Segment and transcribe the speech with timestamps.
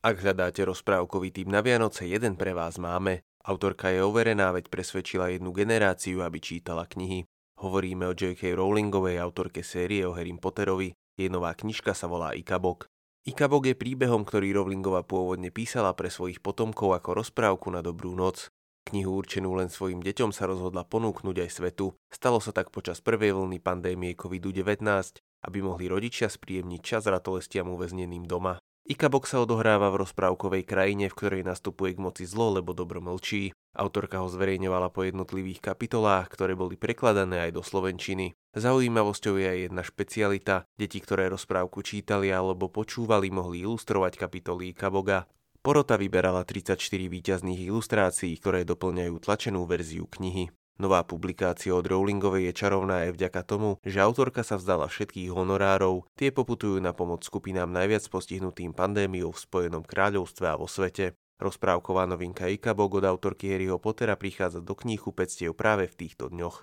[0.00, 3.20] Ak hľadáte rozprávkový typ na Vianoce, jeden pre vás máme.
[3.44, 7.28] Autorka je overená, veď presvedčila jednu generáciu, aby čítala knihy.
[7.60, 8.56] Hovoríme o J.K.
[8.56, 10.96] Rowlingovej, autorke série o Harry Potterovi.
[11.20, 12.88] Jej nová knižka sa volá Ikabok.
[13.28, 18.48] Ikabok je príbehom, ktorý Rowlingova pôvodne písala pre svojich potomkov ako rozprávku na dobrú noc.
[18.88, 21.92] Knihu určenú len svojim deťom sa rozhodla ponúknuť aj svetu.
[22.08, 24.80] Stalo sa tak počas prvej vlny pandémie COVID-19,
[25.44, 28.59] aby mohli rodičia spríjemniť čas ratolestiam uväzneným doma.
[28.90, 33.54] Ikabok sa odohráva v rozprávkovej krajine, v ktorej nastupuje k moci zlo, lebo dobro mlčí.
[33.70, 38.34] Autorka ho zverejňovala po jednotlivých kapitolách, ktoré boli prekladané aj do slovenčiny.
[38.58, 40.66] Zaujímavosťou je aj jedna špecialita.
[40.74, 45.30] Deti, ktoré rozprávku čítali alebo počúvali, mohli ilustrovať kapitoly Ikaboga.
[45.62, 50.50] Porota vyberala 34 výťazných ilustrácií, ktoré doplňajú tlačenú verziu knihy.
[50.80, 56.08] Nová publikácia od Rowlingovej je čarovná aj vďaka tomu, že autorka sa vzdala všetkých honorárov,
[56.16, 61.12] tie poputujú na pomoc skupinám najviac postihnutým pandémiou v Spojenom kráľovstve a vo svete.
[61.36, 66.56] Rozprávková novinka Ikabog od autorky Harryho Pottera prichádza do kníhu pectiev práve v týchto dňoch.